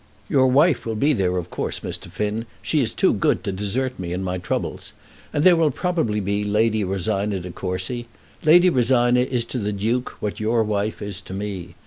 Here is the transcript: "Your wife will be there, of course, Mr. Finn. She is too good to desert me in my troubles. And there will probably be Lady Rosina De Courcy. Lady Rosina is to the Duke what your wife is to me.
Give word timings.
"Your 0.27 0.47
wife 0.47 0.83
will 0.87 0.95
be 0.95 1.13
there, 1.13 1.37
of 1.37 1.51
course, 1.51 1.81
Mr. 1.81 2.07
Finn. 2.11 2.47
She 2.63 2.81
is 2.81 2.91
too 2.91 3.13
good 3.13 3.43
to 3.43 3.51
desert 3.51 3.99
me 3.99 4.13
in 4.13 4.23
my 4.23 4.39
troubles. 4.39 4.93
And 5.31 5.43
there 5.43 5.55
will 5.55 5.69
probably 5.69 6.19
be 6.19 6.43
Lady 6.43 6.83
Rosina 6.83 7.39
De 7.39 7.51
Courcy. 7.51 8.07
Lady 8.43 8.71
Rosina 8.71 9.19
is 9.19 9.45
to 9.45 9.59
the 9.59 9.71
Duke 9.71 10.15
what 10.19 10.39
your 10.39 10.63
wife 10.63 11.03
is 11.03 11.21
to 11.21 11.33
me. 11.35 11.75